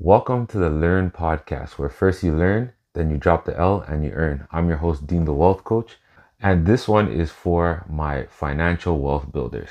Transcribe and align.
Welcome 0.00 0.46
to 0.48 0.58
the 0.58 0.70
Learn 0.70 1.10
Podcast, 1.10 1.70
where 1.70 1.88
first 1.88 2.22
you 2.22 2.32
learn, 2.32 2.72
then 2.92 3.10
you 3.10 3.16
drop 3.16 3.44
the 3.44 3.58
L 3.58 3.80
and 3.80 4.04
you 4.04 4.12
earn. 4.12 4.46
I'm 4.52 4.68
your 4.68 4.78
host, 4.78 5.08
Dean 5.08 5.24
the 5.24 5.32
Wealth 5.32 5.64
Coach, 5.64 5.96
and 6.40 6.64
this 6.64 6.86
one 6.86 7.10
is 7.10 7.32
for 7.32 7.84
my 7.90 8.26
financial 8.26 9.00
wealth 9.00 9.32
builders. 9.32 9.70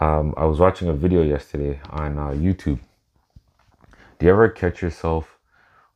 Um, 0.00 0.32
I 0.38 0.46
was 0.46 0.58
watching 0.58 0.88
a 0.88 0.94
video 0.94 1.22
yesterday 1.22 1.82
on 1.90 2.18
uh, 2.18 2.28
YouTube. 2.28 2.80
Do 4.18 4.24
you 4.24 4.30
ever 4.30 4.48
catch 4.48 4.80
yourself 4.80 5.36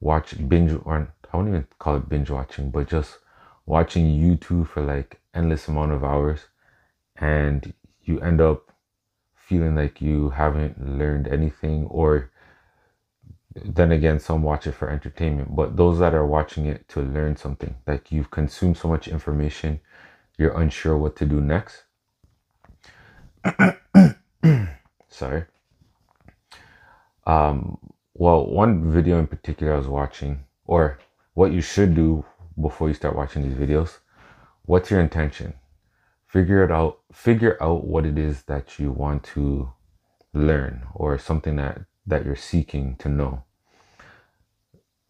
watch 0.01 0.47
binge, 0.47 0.79
or 0.85 1.11
I 1.33 1.37
won't 1.39 1.49
even 1.49 1.67
call 1.79 1.97
it 1.97 2.11
binge 2.11 2.29
watching, 2.29 2.69
but 2.69 2.91
just 2.91 3.21
watching 3.65 4.05
YouTube 4.05 4.69
for 4.69 4.83
like 4.83 5.19
endless 5.33 5.67
amount 5.67 5.93
of 5.93 6.05
hours, 6.05 6.41
and 7.17 7.73
you 8.03 8.21
end 8.21 8.43
up 8.43 8.71
feeling 9.35 9.77
like 9.77 10.03
you 10.03 10.29
haven't 10.29 10.99
learned 10.99 11.27
anything 11.27 11.87
or 11.87 12.31
then 13.65 13.93
again 13.93 14.19
some 14.19 14.43
watch 14.43 14.67
it 14.67 14.73
for 14.73 14.91
entertainment 14.91 15.55
but 15.55 15.77
those 15.77 15.99
that 15.99 16.15
are 16.15 16.27
watching 16.27 16.67
it 16.67 16.89
to 16.89 17.01
learn 17.01 17.37
something 17.37 17.75
like 17.87 18.13
you've 18.13 18.31
consumed 18.31 18.77
so 18.77 18.89
much 18.89 19.09
information 19.09 19.81
you're 20.39 20.59
unsure 20.61 20.97
what 20.97 21.17
to 21.17 21.27
do 21.27 21.41
next. 21.41 21.83
Sorry. 25.09 25.45
Um 27.27 27.79
well 28.15 28.47
one 28.47 28.91
video 28.91 29.19
in 29.19 29.27
particular 29.27 29.75
i 29.75 29.77
was 29.77 29.87
watching 29.87 30.45
or 30.65 30.99
what 31.35 31.53
you 31.53 31.61
should 31.61 31.95
do 31.95 32.25
before 32.61 32.89
you 32.89 32.95
start 32.95 33.15
watching 33.15 33.43
these 33.43 33.57
videos 33.57 33.99
what's 34.65 34.91
your 34.91 35.01
intention? 35.01 35.55
Figure 36.27 36.63
it 36.65 36.71
out 36.71 37.01
figure 37.13 37.57
out 37.63 37.85
what 37.85 38.05
it 38.05 38.19
is 38.19 38.43
that 38.45 38.79
you 38.79 38.91
want 38.93 39.25
to 39.25 39.73
learn 40.35 40.87
or 40.95 41.19
something 41.19 41.57
that 41.57 41.81
that 42.07 42.25
you're 42.25 42.37
seeking 42.37 42.97
to 42.97 43.09
know 43.09 43.45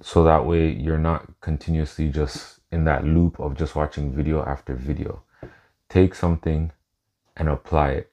so 0.02 0.24
that 0.24 0.46
way 0.46 0.70
you're 0.70 0.98
not 0.98 1.40
continuously 1.40 2.08
just 2.08 2.60
in 2.70 2.84
that 2.84 3.04
loop 3.04 3.40
of 3.40 3.56
just 3.56 3.74
watching 3.74 4.12
video 4.12 4.44
after 4.44 4.74
video. 4.74 5.22
Take 5.88 6.14
something 6.14 6.72
and 7.36 7.48
apply 7.48 7.90
it. 7.90 8.12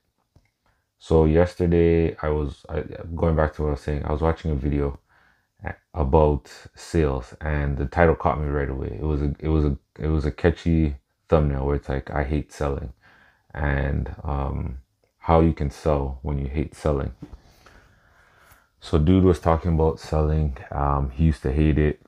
So 0.98 1.26
yesterday 1.26 2.16
i 2.22 2.30
was 2.30 2.66
I, 2.70 2.84
going 3.16 3.36
back 3.36 3.54
to 3.56 3.64
what 3.64 3.68
i 3.70 3.72
was 3.72 3.82
saying 3.82 4.06
i 4.06 4.12
was 4.12 4.22
watching 4.22 4.52
a 4.52 4.56
video 4.56 5.00
about 5.94 6.52
sales 6.76 7.34
and 7.42 7.78
the 7.78 7.86
title 7.86 8.16
caught 8.16 8.40
me 8.40 8.48
right 8.48 8.70
away. 8.70 8.98
It 9.00 9.06
was 9.06 9.22
a 9.22 9.34
it 9.40 9.48
was 9.48 9.66
a 9.66 9.78
it 10.00 10.08
was 10.08 10.26
a 10.26 10.32
catchy 10.32 10.96
thumbnail 11.30 11.66
where 11.66 11.76
it's 11.76 11.90
like 11.90 12.12
i 12.12 12.24
hate 12.24 12.52
selling. 12.52 12.94
And 13.54 14.14
um, 14.24 14.80
how 15.18 15.40
you 15.40 15.54
can 15.54 15.72
sell 15.72 16.20
when 16.24 16.38
you 16.38 16.48
hate 16.48 16.76
selling 16.76 17.14
so 18.86 19.00
dude 19.00 19.24
was 19.24 19.40
talking 19.40 19.74
about 19.74 20.00
selling. 20.00 20.56
Um, 20.70 21.10
he 21.10 21.24
used 21.24 21.42
to 21.42 21.52
hate 21.52 21.80
it. 21.80 22.06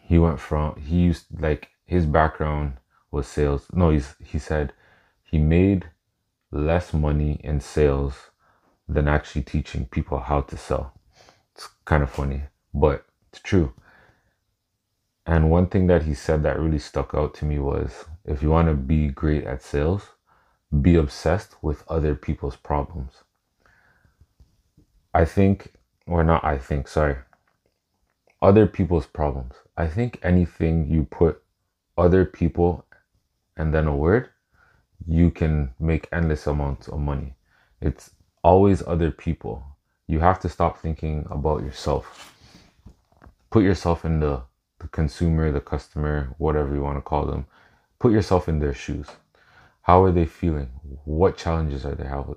He 0.00 0.20
went 0.20 0.38
from 0.38 0.80
he 0.80 0.96
used 0.98 1.24
like 1.40 1.70
his 1.84 2.06
background 2.06 2.74
was 3.10 3.26
sales. 3.26 3.66
No, 3.72 3.90
he's 3.90 4.14
he 4.24 4.38
said 4.38 4.72
he 5.24 5.38
made 5.38 5.90
less 6.52 6.92
money 6.92 7.40
in 7.42 7.58
sales 7.58 8.30
than 8.88 9.08
actually 9.08 9.42
teaching 9.42 9.84
people 9.84 10.20
how 10.20 10.42
to 10.42 10.56
sell. 10.56 10.92
It's 11.56 11.68
kind 11.84 12.04
of 12.04 12.10
funny, 12.10 12.42
but 12.72 13.04
it's 13.32 13.42
true. 13.42 13.72
And 15.26 15.50
one 15.50 15.66
thing 15.66 15.88
that 15.88 16.04
he 16.04 16.14
said 16.14 16.44
that 16.44 16.60
really 16.60 16.78
stuck 16.78 17.14
out 17.14 17.34
to 17.34 17.44
me 17.44 17.58
was 17.58 18.04
if 18.24 18.44
you 18.44 18.50
want 18.50 18.68
to 18.68 18.74
be 18.74 19.08
great 19.08 19.42
at 19.42 19.60
sales, 19.60 20.10
be 20.80 20.94
obsessed 20.94 21.56
with 21.64 21.82
other 21.88 22.14
people's 22.14 22.56
problems. 22.56 23.24
I 25.12 25.24
think 25.24 25.72
or 26.10 26.24
not 26.24 26.44
I 26.44 26.58
think, 26.58 26.88
sorry, 26.88 27.16
other 28.42 28.66
people's 28.66 29.06
problems. 29.06 29.54
I 29.76 29.86
think 29.86 30.18
anything 30.22 30.90
you 30.90 31.04
put 31.04 31.42
other 31.96 32.24
people 32.24 32.84
and 33.56 33.72
then 33.72 33.86
a 33.86 33.96
word, 33.96 34.30
you 35.06 35.30
can 35.30 35.70
make 35.78 36.08
endless 36.12 36.46
amounts 36.46 36.88
of 36.88 36.98
money. 36.98 37.36
It's 37.80 38.10
always 38.42 38.82
other 38.86 39.10
people. 39.10 39.64
You 40.08 40.20
have 40.20 40.40
to 40.40 40.48
stop 40.48 40.78
thinking 40.78 41.26
about 41.30 41.62
yourself. 41.62 42.34
Put 43.50 43.62
yourself 43.62 44.04
in 44.04 44.20
the, 44.20 44.42
the 44.80 44.88
consumer, 44.88 45.52
the 45.52 45.60
customer, 45.60 46.34
whatever 46.38 46.74
you 46.74 46.82
want 46.82 46.98
to 46.98 47.02
call 47.02 47.26
them. 47.26 47.46
Put 47.98 48.12
yourself 48.12 48.48
in 48.48 48.58
their 48.58 48.74
shoes. 48.74 49.06
How 49.82 50.02
are 50.02 50.12
they 50.12 50.26
feeling? 50.26 50.68
What 51.04 51.36
challenges 51.36 51.84
are 51.86 51.94
they 51.94 52.06
having? 52.06 52.36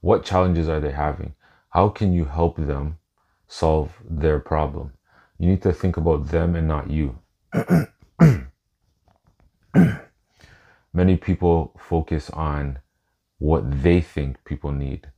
what 0.00 0.24
challenges 0.24 0.68
are 0.68 0.80
they 0.80 0.92
having? 0.92 1.34
How 1.72 1.88
can 1.88 2.12
you 2.12 2.26
help 2.26 2.56
them 2.56 2.98
solve 3.48 3.92
their 4.08 4.38
problem? 4.38 4.92
You 5.38 5.48
need 5.48 5.62
to 5.62 5.72
think 5.72 5.96
about 5.96 6.28
them 6.28 6.54
and 6.54 6.68
not 6.68 6.90
you. 6.90 7.18
Many 10.92 11.16
people 11.16 11.72
focus 11.78 12.28
on 12.28 12.80
what 13.38 13.82
they 13.82 14.02
think 14.02 14.44
people 14.44 14.70
need, 14.70 15.10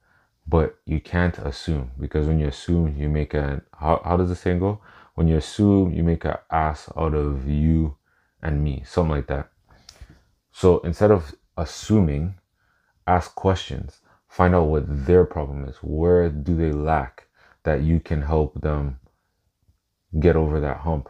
but 0.47 0.77
you 0.87 1.01
can't 1.01 1.37
assume 1.39 1.91
because 1.99 2.29
when 2.29 2.39
you 2.39 2.47
assume, 2.47 2.95
you 2.97 3.09
make 3.09 3.35
a 3.35 3.63
how, 3.77 4.01
how 4.05 4.17
does 4.17 4.29
the 4.29 4.37
saying 4.37 4.61
go? 4.61 4.81
When 5.17 5.27
you 5.27 5.37
assume, 5.37 5.93
you 5.93 6.05
make 6.05 6.25
an 6.25 6.37
ass 6.53 6.89
out 6.97 7.15
of 7.15 7.49
you 7.49 7.97
and 8.41 8.63
me, 8.63 8.85
something 8.87 9.11
like 9.11 9.27
that. 9.27 9.51
So 10.53 10.79
instead 10.81 11.11
of 11.11 11.35
assuming, 11.57 12.37
ask 13.09 13.35
questions 13.35 14.01
find 14.35 14.53
out 14.53 14.65
what 14.65 15.07
their 15.07 15.25
problem 15.25 15.65
is. 15.69 15.77
Where 15.77 16.29
do 16.29 16.57
they 16.57 16.73
lack 16.73 17.29
that 17.63 17.83
you 17.83 18.01
can 18.01 18.21
help 18.21 18.61
them 18.61 18.99
get 20.19 20.35
over 20.35 20.59
that 20.59 20.79
hump? 20.79 21.09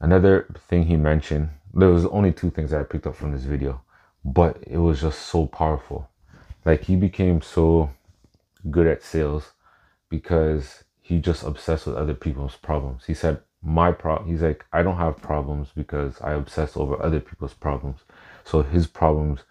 Another 0.00 0.48
thing 0.68 0.86
he 0.86 0.96
mentioned, 0.96 1.50
there 1.72 1.90
was 1.90 2.04
only 2.06 2.32
two 2.32 2.50
things 2.50 2.72
that 2.72 2.80
I 2.80 2.82
picked 2.82 3.06
up 3.06 3.14
from 3.14 3.30
this 3.30 3.44
video, 3.44 3.80
but 4.24 4.58
it 4.66 4.78
was 4.78 5.02
just 5.02 5.20
so 5.20 5.46
powerful. 5.46 6.10
Like 6.64 6.82
he 6.82 6.96
became 6.96 7.40
so 7.42 7.90
good 8.68 8.88
at 8.88 9.04
sales 9.04 9.52
because 10.10 10.82
he 11.00 11.20
just 11.20 11.44
obsessed 11.44 11.86
with 11.86 11.94
other 11.94 12.14
people's 12.14 12.56
problems. 12.56 13.04
He 13.06 13.14
said, 13.14 13.40
my 13.62 13.92
problem, 13.92 14.28
he's 14.28 14.42
like, 14.42 14.64
I 14.72 14.82
don't 14.82 14.96
have 14.96 15.22
problems 15.22 15.68
because 15.76 16.20
I 16.20 16.32
obsess 16.32 16.76
over 16.76 17.00
other 17.00 17.20
people's 17.20 17.54
problems. 17.54 18.00
So 18.42 18.62
his 18.62 18.88
problems 18.88 19.44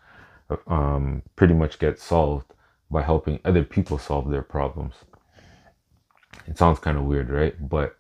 um, 0.68 1.24
pretty 1.36 1.54
much 1.54 1.80
get 1.80 2.00
solved 2.00 2.54
by 2.90 3.02
helping 3.02 3.40
other 3.44 3.64
people 3.64 3.98
solve 3.98 4.30
their 4.30 4.42
problems. 4.42 4.96
It 6.48 6.58
sounds 6.58 6.80
kind 6.80 6.98
of 6.98 7.06
weird, 7.06 7.30
right? 7.30 7.56
But 7.60 7.98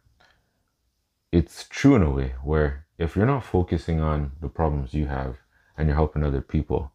it's 1.31 1.66
true 1.69 1.96
in 1.96 2.03
a 2.03 2.12
way 2.12 2.36
where 2.44 2.86
if 2.97 3.16
you're 3.16 3.25
not 3.25 3.44
focusing 3.44 4.00
on 4.00 4.31
the 4.42 4.47
problems 4.47 4.94
you 4.94 5.08
have 5.08 5.38
and 5.78 5.88
you're 5.88 5.96
helping 5.96 6.24
other 6.24 6.42
people, 6.42 6.92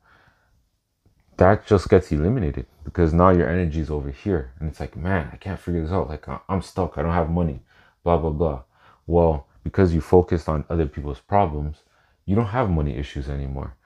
that 1.36 1.66
just 1.66 1.88
gets 1.88 2.10
eliminated 2.12 2.66
because 2.84 3.12
now 3.12 3.30
your 3.30 3.48
energy 3.48 3.80
is 3.80 3.90
over 3.90 4.10
here 4.10 4.52
and 4.58 4.68
it's 4.68 4.80
like, 4.80 4.96
man, 4.96 5.30
I 5.32 5.36
can't 5.36 5.58
figure 5.58 5.82
this 5.82 5.92
out. 5.92 6.08
Like, 6.08 6.26
I'm 6.48 6.62
stuck. 6.62 6.98
I 6.98 7.02
don't 7.02 7.12
have 7.12 7.30
money, 7.30 7.60
blah, 8.02 8.16
blah, 8.16 8.30
blah. 8.30 8.62
Well, 9.06 9.46
because 9.64 9.94
you 9.94 10.00
focused 10.00 10.48
on 10.48 10.64
other 10.70 10.86
people's 10.86 11.20
problems, 11.20 11.82
you 12.26 12.36
don't 12.36 12.46
have 12.46 12.70
money 12.70 12.96
issues 12.96 13.28
anymore 13.28 13.76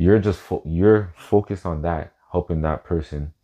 you're 0.00 0.18
just 0.18 0.40
fo- 0.40 0.62
you're 0.64 1.12
focused 1.14 1.66
on 1.66 1.82
that 1.82 2.14
helping 2.32 2.62
that 2.62 2.84
person 2.84 3.34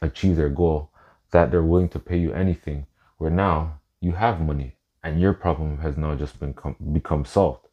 achieve 0.00 0.36
their 0.36 0.48
goal 0.48 0.88
that 1.32 1.50
they're 1.50 1.64
willing 1.64 1.88
to 1.88 1.98
pay 1.98 2.16
you 2.16 2.32
anything 2.32 2.86
where 3.18 3.30
now 3.30 3.80
you 4.00 4.12
have 4.12 4.40
money 4.40 4.76
and 5.02 5.20
your 5.20 5.32
problem 5.32 5.78
has 5.78 5.96
now 5.96 6.14
just 6.14 6.38
been 6.38 6.54
com- 6.54 6.76
become 6.92 7.24
solved. 7.24 7.66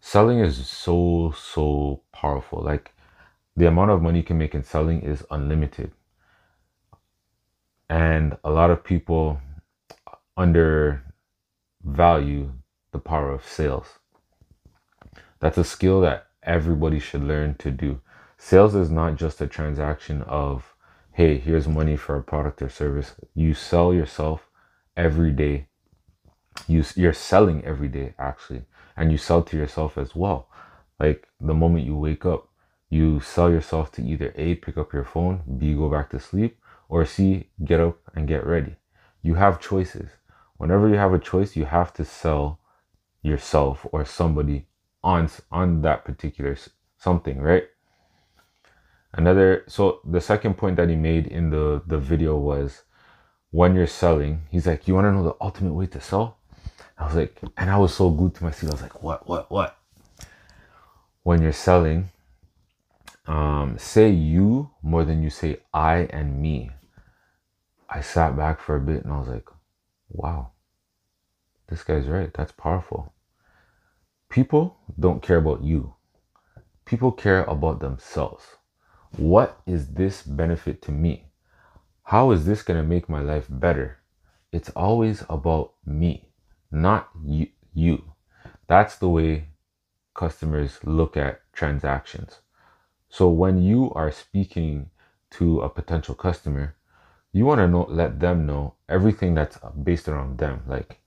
Selling 0.00 0.40
is 0.40 0.66
so 0.66 1.32
so 1.38 2.02
powerful. 2.12 2.60
Like 2.60 2.90
the 3.54 3.68
amount 3.68 3.92
of 3.92 4.02
money 4.02 4.18
you 4.18 4.24
can 4.24 4.38
make 4.38 4.56
in 4.56 4.64
selling 4.64 5.02
is 5.02 5.24
unlimited. 5.30 5.92
And 7.88 8.36
a 8.42 8.50
lot 8.50 8.70
of 8.70 8.82
people 8.82 9.40
undervalue 10.36 11.04
the 11.84 12.98
power 12.98 13.30
of 13.30 13.46
sales. 13.46 13.86
That's 15.38 15.58
a 15.58 15.64
skill 15.64 16.00
that 16.00 16.31
everybody 16.42 16.98
should 16.98 17.22
learn 17.22 17.54
to 17.56 17.70
do. 17.70 18.00
Sales 18.38 18.74
is 18.74 18.90
not 18.90 19.16
just 19.16 19.40
a 19.40 19.46
transaction 19.46 20.22
of, 20.22 20.74
hey, 21.12 21.38
here's 21.38 21.68
money 21.68 21.96
for 21.96 22.16
a 22.16 22.22
product 22.22 22.60
or 22.62 22.68
service. 22.68 23.14
You 23.34 23.54
sell 23.54 23.94
yourself 23.94 24.48
every 24.96 25.30
day. 25.30 25.68
You, 26.66 26.84
you're 26.96 27.12
selling 27.12 27.64
every 27.64 27.88
day, 27.88 28.14
actually. 28.18 28.62
And 28.96 29.12
you 29.12 29.18
sell 29.18 29.42
to 29.42 29.56
yourself 29.56 29.96
as 29.96 30.14
well. 30.14 30.48
Like 30.98 31.28
the 31.40 31.54
moment 31.54 31.86
you 31.86 31.96
wake 31.96 32.26
up, 32.26 32.48
you 32.90 33.20
sell 33.20 33.50
yourself 33.50 33.90
to 33.92 34.02
either 34.02 34.34
A, 34.36 34.56
pick 34.56 34.76
up 34.76 34.92
your 34.92 35.04
phone, 35.04 35.42
B, 35.58 35.74
go 35.74 35.88
back 35.88 36.10
to 36.10 36.20
sleep, 36.20 36.58
or 36.88 37.06
C, 37.06 37.48
get 37.64 37.80
up 37.80 37.98
and 38.14 38.28
get 38.28 38.46
ready. 38.46 38.76
You 39.22 39.36
have 39.36 39.60
choices. 39.60 40.10
Whenever 40.58 40.88
you 40.88 40.96
have 40.96 41.14
a 41.14 41.18
choice, 41.18 41.56
you 41.56 41.64
have 41.64 41.94
to 41.94 42.04
sell 42.04 42.60
yourself 43.22 43.86
or 43.92 44.04
somebody 44.04 44.66
on 45.04 45.28
on 45.50 45.82
that 45.82 46.04
particular 46.04 46.56
something, 46.98 47.40
right? 47.40 47.64
Another 49.14 49.64
so 49.66 50.00
the 50.04 50.20
second 50.20 50.56
point 50.56 50.76
that 50.76 50.88
he 50.88 50.96
made 50.96 51.26
in 51.26 51.50
the 51.50 51.82
the 51.86 51.98
video 51.98 52.36
was 52.36 52.82
when 53.52 53.74
you're 53.74 53.86
selling, 53.86 54.42
he's 54.50 54.66
like, 54.66 54.88
You 54.88 54.94
want 54.94 55.04
to 55.06 55.12
know 55.12 55.22
the 55.22 55.36
ultimate 55.40 55.74
way 55.74 55.86
to 55.86 56.00
sell? 56.00 56.38
I 56.98 57.06
was 57.06 57.14
like, 57.14 57.38
and 57.56 57.70
I 57.70 57.76
was 57.78 57.94
so 57.94 58.10
good 58.10 58.34
to 58.36 58.44
my 58.44 58.50
seat. 58.50 58.68
I 58.68 58.72
was 58.72 58.82
like, 58.82 59.02
What, 59.02 59.28
what, 59.28 59.50
what? 59.50 59.78
When 61.22 61.40
you're 61.40 61.52
selling, 61.52 62.10
um, 63.26 63.76
say 63.78 64.08
you 64.08 64.70
more 64.82 65.04
than 65.04 65.22
you 65.22 65.30
say 65.30 65.58
I 65.72 66.08
and 66.10 66.40
me. 66.40 66.70
I 67.88 68.00
sat 68.00 68.36
back 68.36 68.58
for 68.58 68.74
a 68.76 68.80
bit 68.80 69.04
and 69.04 69.12
I 69.12 69.18
was 69.18 69.28
like, 69.28 69.48
Wow, 70.08 70.52
this 71.68 71.84
guy's 71.84 72.06
right. 72.06 72.32
That's 72.32 72.52
powerful. 72.52 73.12
People 74.32 74.78
don't 74.98 75.20
care 75.20 75.36
about 75.36 75.62
you, 75.62 75.92
people 76.86 77.12
care 77.12 77.44
about 77.44 77.80
themselves. 77.80 78.56
What 79.18 79.60
is 79.66 79.92
this 79.92 80.22
benefit 80.22 80.80
to 80.82 80.90
me? 80.90 81.26
How 82.04 82.30
is 82.30 82.46
this 82.46 82.62
going 82.62 82.80
to 82.80 82.82
make 82.82 83.10
my 83.10 83.20
life 83.20 83.44
better? 83.50 83.98
It's 84.50 84.70
always 84.70 85.22
about 85.28 85.74
me, 85.84 86.30
not 86.70 87.10
you. 87.22 87.48
you. 87.74 88.14
That's 88.68 88.96
the 88.96 89.10
way 89.10 89.48
customers 90.14 90.78
look 90.82 91.14
at 91.14 91.42
transactions. 91.52 92.38
So 93.10 93.28
when 93.28 93.62
you 93.62 93.92
are 93.92 94.10
speaking 94.10 94.88
to 95.32 95.60
a 95.60 95.68
potential 95.68 96.14
customer, 96.14 96.74
you 97.34 97.44
want 97.44 97.58
to 97.58 97.92
let 97.92 98.18
them 98.18 98.46
know 98.46 98.76
everything 98.88 99.34
that's 99.34 99.58
based 99.82 100.08
around 100.08 100.38
them. 100.38 100.62
Like 100.66 101.02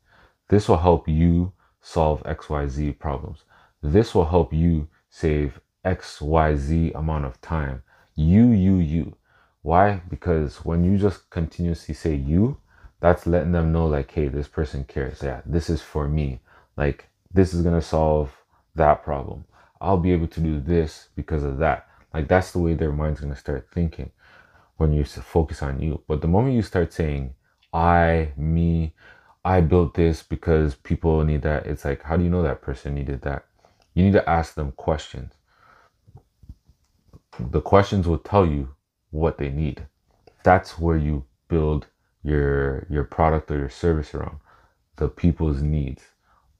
this 0.49 0.69
will 0.69 0.77
help 0.77 1.07
you 1.07 1.53
solve 1.85 2.23
XYZ 2.23 2.97
problems. 2.97 3.43
This 3.83 4.15
will 4.15 4.25
help 4.25 4.51
you 4.51 4.87
save 5.11 5.61
XYZ 5.85 6.95
amount 6.95 7.25
of 7.25 7.39
time. 7.41 7.83
You, 8.15 8.47
you, 8.47 8.77
you. 8.77 9.15
Why? 9.61 10.01
Because 10.09 10.65
when 10.65 10.83
you 10.83 10.97
just 10.97 11.29
continuously 11.29 11.93
say 11.93 12.15
you, 12.15 12.57
that's 13.01 13.27
letting 13.27 13.51
them 13.51 13.71
know, 13.71 13.85
like, 13.85 14.09
hey, 14.09 14.29
this 14.29 14.47
person 14.47 14.83
cares. 14.85 15.21
Yeah, 15.21 15.41
this 15.45 15.69
is 15.69 15.83
for 15.83 16.07
me. 16.07 16.39
Like, 16.75 17.07
this 17.31 17.53
is 17.53 17.61
going 17.61 17.79
to 17.79 17.85
solve 17.85 18.31
that 18.73 19.03
problem. 19.03 19.45
I'll 19.79 19.97
be 19.97 20.11
able 20.11 20.27
to 20.27 20.39
do 20.39 20.59
this 20.59 21.09
because 21.15 21.43
of 21.43 21.59
that. 21.59 21.87
Like, 22.15 22.27
that's 22.27 22.51
the 22.51 22.59
way 22.59 22.73
their 22.73 22.93
mind's 22.93 23.19
going 23.19 23.33
to 23.33 23.39
start 23.39 23.67
thinking 23.71 24.11
when 24.77 24.91
you 24.91 25.03
focus 25.03 25.61
on 25.61 25.79
you. 25.79 26.01
But 26.07 26.21
the 26.21 26.27
moment 26.27 26.55
you 26.55 26.63
start 26.63 26.91
saying, 26.91 27.35
I, 27.71 28.31
me, 28.37 28.95
I 29.45 29.61
built 29.61 29.93
this 29.93 30.23
because 30.23 30.73
people 30.73 31.23
need 31.23 31.43
that, 31.43 31.67
it's 31.67 31.85
like, 31.85 32.01
how 32.01 32.17
do 32.17 32.23
you 32.23 32.31
know 32.31 32.41
that 32.41 32.63
person 32.63 32.95
needed 32.95 33.21
that? 33.21 33.45
You 33.93 34.03
need 34.03 34.13
to 34.13 34.27
ask 34.27 34.55
them 34.55 34.71
questions. 34.71 35.33
The 37.39 37.61
questions 37.61 38.07
will 38.07 38.17
tell 38.17 38.45
you 38.47 38.69
what 39.11 39.37
they 39.37 39.49
need. 39.49 39.85
That's 40.43 40.79
where 40.79 40.97
you 40.97 41.25
build 41.47 41.85
your 42.23 42.87
your 42.89 43.03
product 43.03 43.51
or 43.51 43.57
your 43.59 43.69
service 43.69 44.15
around 44.15 44.37
the 44.95 45.07
people's 45.07 45.61
needs, 45.61 46.03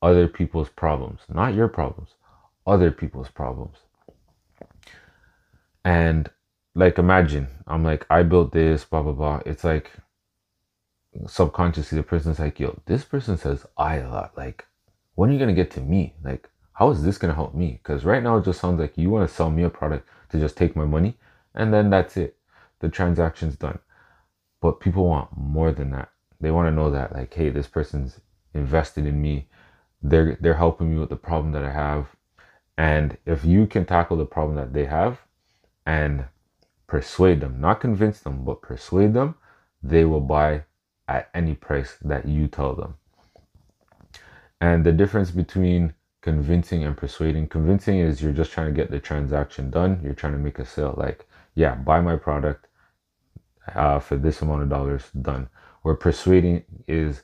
other 0.01 0.27
people's 0.27 0.69
problems, 0.69 1.21
not 1.27 1.55
your 1.55 1.67
problems, 1.67 2.11
other 2.67 2.91
people's 2.91 3.29
problems. 3.29 3.77
And 5.83 6.29
like 6.75 6.99
imagine 6.99 7.47
I'm 7.65 7.83
like 7.83 8.05
I 8.11 8.21
built 8.23 8.51
this 8.51 8.85
blah 8.85 9.01
blah 9.01 9.13
blah. 9.13 9.41
It's 9.45 9.63
like 9.63 9.91
subconsciously 11.27 11.97
the 11.97 12.03
person's 12.03 12.39
like, 12.39 12.59
yo, 12.59 12.79
this 12.85 13.03
person 13.03 13.37
says 13.37 13.65
I 13.77 13.97
a 13.97 14.09
lot. 14.09 14.37
Like, 14.37 14.65
when 15.15 15.29
are 15.29 15.33
you 15.33 15.39
gonna 15.39 15.53
get 15.53 15.71
to 15.71 15.81
me? 15.81 16.15
Like, 16.23 16.49
how 16.73 16.89
is 16.91 17.03
this 17.03 17.17
gonna 17.17 17.33
help 17.33 17.55
me? 17.55 17.79
Because 17.81 18.05
right 18.05 18.23
now 18.23 18.37
it 18.37 18.45
just 18.45 18.59
sounds 18.59 18.79
like 18.79 18.97
you 18.97 19.09
want 19.09 19.27
to 19.27 19.33
sell 19.33 19.49
me 19.49 19.63
a 19.63 19.69
product 19.69 20.07
to 20.29 20.39
just 20.39 20.57
take 20.57 20.75
my 20.75 20.85
money 20.85 21.17
and 21.53 21.73
then 21.73 21.89
that's 21.89 22.17
it 22.17 22.35
the 22.79 22.89
transaction's 22.89 23.55
done. 23.55 23.79
But 24.61 24.79
people 24.79 25.07
want 25.07 25.29
more 25.35 25.71
than 25.71 25.91
that. 25.91 26.09
They 26.39 26.51
want 26.51 26.67
to 26.67 26.75
know 26.75 26.91
that 26.91 27.13
like, 27.13 27.33
hey, 27.33 27.49
this 27.49 27.67
person's 27.67 28.19
invested 28.53 29.05
in 29.05 29.21
me. 29.21 29.47
They're 30.01 30.37
they're 30.39 30.55
helping 30.55 30.93
me 30.93 30.99
with 30.99 31.09
the 31.09 31.15
problem 31.15 31.51
that 31.53 31.63
I 31.63 31.71
have. 31.71 32.07
And 32.77 33.17
if 33.25 33.45
you 33.45 33.67
can 33.67 33.85
tackle 33.85 34.17
the 34.17 34.25
problem 34.25 34.55
that 34.57 34.73
they 34.73 34.85
have 34.85 35.19
and 35.85 36.25
persuade 36.87 37.41
them, 37.41 37.61
not 37.61 37.79
convince 37.79 38.19
them, 38.19 38.43
but 38.43 38.61
persuade 38.61 39.13
them, 39.13 39.35
they 39.81 40.03
will 40.03 40.21
buy 40.21 40.63
at 41.07 41.29
any 41.33 41.53
price 41.53 41.97
that 42.03 42.27
you 42.27 42.47
tell 42.47 42.75
them. 42.75 42.95
And 44.61 44.85
the 44.85 44.91
difference 44.91 45.31
between 45.31 45.93
convincing 46.21 46.83
and 46.83 46.97
persuading, 46.97 47.47
convincing 47.47 47.99
is 47.99 48.21
you're 48.21 48.31
just 48.31 48.51
trying 48.51 48.67
to 48.67 48.73
get 48.73 48.89
the 48.89 48.99
transaction 48.99 49.69
done, 49.69 49.99
you're 50.03 50.13
trying 50.13 50.33
to 50.33 50.39
make 50.39 50.59
a 50.59 50.65
sale. 50.65 50.95
Like 50.97 51.27
yeah, 51.55 51.75
buy 51.75 52.01
my 52.01 52.17
product 52.17 52.67
uh, 53.73 53.99
for 53.99 54.17
this 54.17 54.41
amount 54.41 54.63
of 54.63 54.69
dollars, 54.69 55.03
done. 55.21 55.49
Where 55.81 55.95
persuading 55.95 56.63
is, 56.87 57.23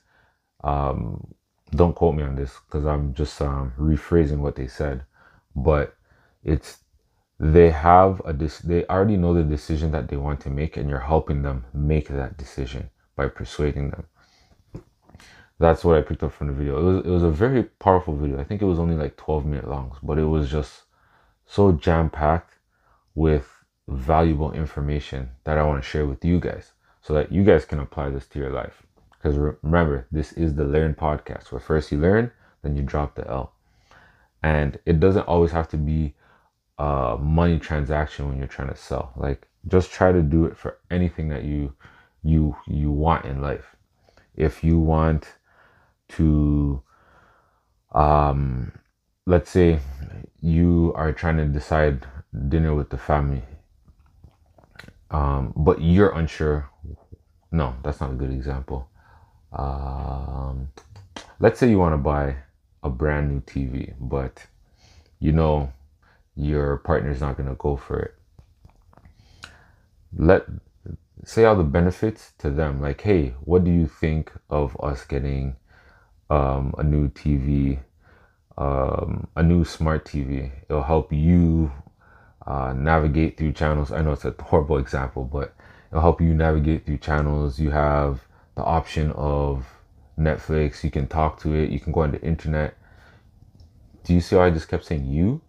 um, 0.63 1.33
don't 1.71 1.95
quote 1.95 2.15
me 2.15 2.23
on 2.23 2.35
this 2.35 2.59
because 2.65 2.85
I'm 2.85 3.13
just 3.13 3.41
um, 3.41 3.73
rephrasing 3.79 4.39
what 4.39 4.55
they 4.55 4.67
said, 4.67 5.03
but 5.55 5.95
it's 6.43 6.79
they 7.39 7.71
have 7.71 8.21
a 8.23 8.33
dis- 8.33 8.59
they 8.59 8.85
already 8.85 9.17
know 9.17 9.33
the 9.33 9.43
decision 9.43 9.91
that 9.91 10.07
they 10.07 10.17
want 10.17 10.39
to 10.41 10.49
make, 10.49 10.77
and 10.77 10.89
you're 10.89 10.99
helping 10.99 11.41
them 11.41 11.65
make 11.73 12.07
that 12.07 12.37
decision 12.37 12.89
by 13.15 13.27
persuading 13.27 13.89
them. 13.89 14.05
That's 15.59 15.83
what 15.83 15.97
I 15.97 16.01
picked 16.01 16.23
up 16.23 16.33
from 16.33 16.47
the 16.47 16.53
video. 16.53 16.79
It 16.79 16.83
was 16.83 17.05
it 17.05 17.09
was 17.09 17.23
a 17.23 17.29
very 17.29 17.63
powerful 17.63 18.15
video. 18.15 18.39
I 18.39 18.43
think 18.43 18.61
it 18.61 18.65
was 18.65 18.79
only 18.79 18.95
like 18.95 19.15
12 19.17 19.45
minute 19.45 19.69
long, 19.69 19.95
but 20.01 20.17
it 20.17 20.25
was 20.25 20.49
just 20.49 20.83
so 21.45 21.71
jam 21.71 22.09
packed 22.09 22.55
with 23.13 23.47
valuable 23.87 24.51
information 24.53 25.29
that 25.43 25.57
I 25.57 25.63
want 25.63 25.83
to 25.83 25.87
share 25.87 26.07
with 26.07 26.23
you 26.25 26.39
guys 26.39 26.71
so 27.01 27.13
that 27.13 27.31
you 27.31 27.43
guys 27.43 27.65
can 27.65 27.79
apply 27.79 28.09
this 28.09 28.27
to 28.27 28.39
your 28.39 28.51
life. 28.51 28.83
Because 29.11 29.37
remember, 29.37 30.07
this 30.11 30.33
is 30.33 30.55
the 30.55 30.63
Learn 30.63 30.95
podcast 30.95 31.51
where 31.51 31.59
first 31.59 31.91
you 31.91 31.99
learn, 31.99 32.31
then 32.63 32.75
you 32.75 32.81
drop 32.81 33.15
the 33.15 33.27
L. 33.27 33.53
And 34.41 34.79
it 34.85 34.99
doesn't 34.99 35.27
always 35.27 35.51
have 35.51 35.67
to 35.69 35.77
be 35.77 36.15
a 36.79 37.17
money 37.19 37.59
transaction 37.59 38.27
when 38.27 38.37
you're 38.39 38.47
trying 38.47 38.69
to 38.69 38.75
sell. 38.75 39.13
Like 39.15 39.47
just 39.67 39.91
try 39.91 40.11
to 40.11 40.23
do 40.23 40.45
it 40.45 40.57
for 40.57 40.79
anything 40.89 41.29
that 41.29 41.43
you 41.43 41.73
you 42.23 42.55
you 42.67 42.91
want 42.91 43.25
in 43.25 43.41
life. 43.41 43.75
If 44.35 44.63
you 44.63 44.79
want 44.79 45.27
to 46.09 46.81
um 47.93 48.71
let's 49.25 49.49
say 49.51 49.79
you 50.41 50.93
are 50.95 51.11
trying 51.13 51.37
to 51.37 51.45
decide 51.45 52.05
dinner 52.49 52.73
with 52.73 52.89
the 52.89 52.97
family 52.97 53.43
um, 55.11 55.53
but 55.55 55.81
you're 55.81 56.11
unsure. 56.17 56.69
No, 57.51 57.75
that's 57.83 57.99
not 57.99 58.11
a 58.11 58.15
good 58.15 58.31
example. 58.31 58.89
Um, 59.51 60.69
let's 61.39 61.59
say 61.59 61.69
you 61.69 61.77
want 61.77 61.93
to 61.93 61.97
buy 61.97 62.37
a 62.81 62.89
brand 62.89 63.29
new 63.29 63.41
TV, 63.41 63.93
but 63.99 64.45
you 65.19 65.33
know 65.33 65.71
your 66.35 66.77
partner's 66.77 67.19
not 67.19 67.35
going 67.35 67.49
to 67.49 67.55
go 67.55 67.75
for 67.75 67.99
it. 67.99 68.15
Let 70.17 70.45
say 71.23 71.45
all 71.45 71.55
the 71.55 71.63
benefits 71.63 72.33
to 72.39 72.49
them. 72.49 72.81
Like, 72.81 73.01
hey, 73.01 73.33
what 73.41 73.63
do 73.63 73.71
you 73.71 73.87
think 73.87 74.31
of 74.49 74.77
us 74.81 75.05
getting 75.05 75.55
um, 76.29 76.73
a 76.77 76.83
new 76.83 77.09
TV, 77.09 77.79
um, 78.57 79.27
a 79.35 79.43
new 79.43 79.63
smart 79.63 80.05
TV? 80.05 80.51
It'll 80.69 80.83
help 80.83 81.13
you 81.13 81.71
uh, 82.45 82.73
navigate 82.73 83.37
through 83.37 83.53
channels. 83.53 83.91
I 83.91 84.01
know 84.01 84.13
it's 84.13 84.25
a 84.25 84.35
horrible 84.39 84.77
example, 84.77 85.23
but 85.25 85.53
it'll 85.91 86.01
help 86.01 86.21
you 86.21 86.33
navigate 86.33 86.85
through 86.85 86.97
channels. 86.97 87.59
You 87.59 87.71
have 87.71 88.21
the 88.55 88.63
option 88.63 89.11
of 89.11 89.65
Netflix. 90.17 90.83
You 90.83 90.91
can 90.91 91.07
talk 91.07 91.39
to 91.41 91.53
it. 91.53 91.69
You 91.69 91.79
can 91.79 91.91
go 91.91 92.01
on 92.01 92.11
the 92.11 92.21
internet. 92.21 92.75
Do 94.03 94.13
you 94.13 94.21
see 94.21 94.35
how 94.35 94.43
I 94.43 94.49
just 94.49 94.67
kept 94.67 94.85
saying 94.85 95.05
you 95.05 95.41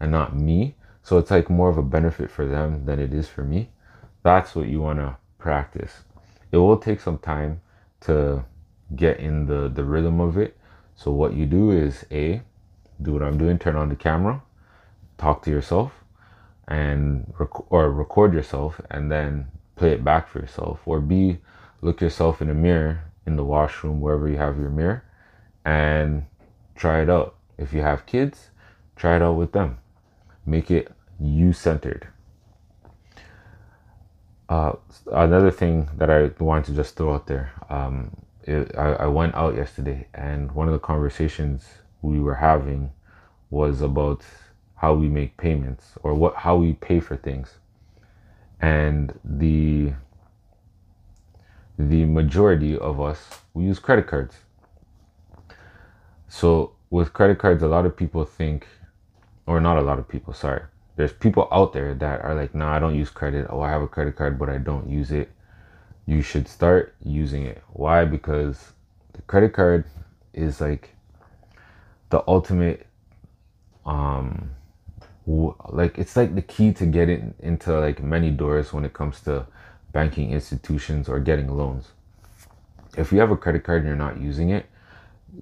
and 0.00 0.10
not 0.10 0.34
me? 0.34 0.76
So 1.02 1.18
it's 1.18 1.30
like 1.30 1.50
more 1.50 1.68
of 1.68 1.78
a 1.78 1.82
benefit 1.82 2.30
for 2.30 2.46
them 2.46 2.84
than 2.86 2.98
it 2.98 3.12
is 3.12 3.28
for 3.28 3.42
me. 3.42 3.70
That's 4.28 4.54
what 4.54 4.68
you 4.68 4.82
want 4.82 4.98
to 4.98 5.16
practice. 5.38 6.02
It 6.52 6.58
will 6.58 6.76
take 6.76 7.00
some 7.00 7.16
time 7.16 7.62
to 8.02 8.44
get 8.94 9.20
in 9.20 9.46
the, 9.46 9.70
the 9.70 9.84
rhythm 9.84 10.20
of 10.20 10.36
it. 10.36 10.54
So 10.96 11.10
what 11.10 11.32
you 11.32 11.46
do 11.46 11.70
is 11.70 12.04
A, 12.10 12.42
do 13.00 13.14
what 13.14 13.22
I'm 13.22 13.38
doing, 13.38 13.58
turn 13.58 13.74
on 13.74 13.88
the 13.88 13.96
camera, 13.96 14.42
talk 15.16 15.40
to 15.44 15.50
yourself, 15.50 16.04
and 16.66 17.32
rec- 17.38 17.72
or 17.72 17.90
record 17.90 18.34
yourself 18.34 18.82
and 18.90 19.10
then 19.10 19.46
play 19.76 19.92
it 19.92 20.04
back 20.04 20.28
for 20.28 20.40
yourself 20.40 20.80
or 20.84 21.00
b 21.00 21.38
look 21.80 22.02
yourself 22.02 22.42
in 22.42 22.50
a 22.50 22.54
mirror 22.54 23.04
in 23.24 23.36
the 23.36 23.44
washroom 23.44 23.98
wherever 23.98 24.28
you 24.28 24.36
have 24.36 24.58
your 24.58 24.68
mirror 24.68 25.02
and 25.64 26.26
try 26.76 27.00
it 27.00 27.08
out 27.08 27.34
if 27.56 27.72
you 27.72 27.80
have 27.80 28.04
kids 28.04 28.50
try 28.94 29.16
it 29.16 29.22
out 29.22 29.36
with 29.36 29.52
them 29.52 29.78
make 30.44 30.70
it 30.70 30.92
you 31.18 31.50
centered 31.54 32.08
uh, 34.48 34.72
another 35.12 35.50
thing 35.50 35.88
that 35.96 36.10
I 36.10 36.30
wanted 36.42 36.66
to 36.66 36.72
just 36.74 36.96
throw 36.96 37.14
out 37.14 37.26
there, 37.26 37.52
um, 37.68 38.16
it, 38.44 38.76
I, 38.76 38.92
I 38.92 39.06
went 39.06 39.34
out 39.34 39.56
yesterday, 39.56 40.08
and 40.14 40.52
one 40.52 40.68
of 40.68 40.72
the 40.72 40.78
conversations 40.78 41.66
we 42.02 42.20
were 42.20 42.36
having 42.36 42.92
was 43.50 43.82
about 43.82 44.22
how 44.76 44.94
we 44.94 45.08
make 45.08 45.36
payments 45.36 45.94
or 46.02 46.14
what 46.14 46.36
how 46.36 46.56
we 46.56 46.72
pay 46.74 47.00
for 47.00 47.16
things 47.16 47.58
and 48.60 49.18
the 49.24 49.92
the 51.78 52.04
majority 52.04 52.76
of 52.76 53.00
us 53.00 53.40
we 53.54 53.64
use 53.64 53.78
credit 53.78 54.06
cards. 54.06 54.36
So 56.28 56.72
with 56.90 57.12
credit 57.12 57.38
cards, 57.38 57.62
a 57.62 57.68
lot 57.68 57.86
of 57.86 57.96
people 57.96 58.24
think, 58.24 58.66
or 59.46 59.60
not 59.60 59.78
a 59.78 59.80
lot 59.80 59.98
of 59.98 60.08
people, 60.08 60.32
sorry. 60.32 60.62
There's 60.98 61.12
people 61.12 61.46
out 61.52 61.72
there 61.72 61.94
that 61.94 62.24
are 62.24 62.34
like, 62.34 62.56
nah, 62.56 62.74
I 62.74 62.80
don't 62.80 62.96
use 62.96 63.08
credit. 63.08 63.46
Oh, 63.50 63.60
I 63.60 63.70
have 63.70 63.82
a 63.82 63.86
credit 63.86 64.16
card, 64.16 64.36
but 64.36 64.48
I 64.48 64.58
don't 64.58 64.90
use 64.90 65.12
it. 65.12 65.30
You 66.06 66.22
should 66.22 66.48
start 66.48 66.92
using 67.00 67.46
it. 67.46 67.62
Why? 67.68 68.04
Because 68.04 68.72
the 69.12 69.22
credit 69.22 69.52
card 69.52 69.84
is 70.34 70.60
like 70.60 70.96
the 72.10 72.24
ultimate 72.26 72.84
um 73.86 74.50
like 75.68 75.98
it's 75.98 76.16
like 76.16 76.34
the 76.34 76.42
key 76.42 76.72
to 76.72 76.84
getting 76.84 77.32
into 77.38 77.78
like 77.78 78.02
many 78.02 78.32
doors 78.32 78.72
when 78.72 78.84
it 78.84 78.92
comes 78.92 79.20
to 79.20 79.46
banking 79.92 80.32
institutions 80.32 81.08
or 81.08 81.20
getting 81.20 81.46
loans. 81.56 81.92
If 82.96 83.12
you 83.12 83.20
have 83.20 83.30
a 83.30 83.36
credit 83.36 83.62
card 83.62 83.82
and 83.82 83.86
you're 83.86 83.96
not 83.96 84.20
using 84.20 84.50
it, 84.50 84.66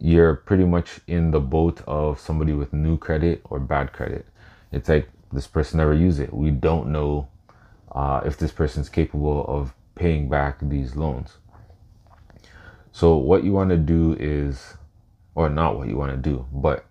you're 0.03 0.35
pretty 0.35 0.65
much 0.65 1.01
in 1.07 1.31
the 1.31 1.41
boat 1.41 1.81
of 1.87 2.21
somebody 2.21 2.53
with 2.53 2.75
new 2.75 2.99
credit 2.99 3.41
or 3.45 3.59
bad 3.59 3.95
credit. 3.95 4.27
It's 4.71 4.91
like 4.91 5.09
this 5.37 5.47
person 5.47 5.77
never 5.77 5.93
used 5.93 6.19
it. 6.19 6.33
We 6.33 6.51
don't 6.51 6.91
know 6.91 7.29
uh, 7.93 8.23
if 8.25 8.39
this 8.39 8.51
person's 8.51 8.89
capable 8.89 9.45
of 9.45 9.75
paying 9.95 10.31
back 10.31 10.59
these 10.63 10.97
loans. 10.97 11.37
So, 12.91 13.19
what 13.19 13.45
you 13.45 13.53
want 13.53 13.69
to 13.69 13.77
do 13.77 14.17
is, 14.19 14.79
or 15.35 15.51
not 15.51 15.77
what 15.77 15.89
you 15.89 15.97
want 15.99 16.13
to 16.13 16.17
do, 16.17 16.47
but 16.51 16.87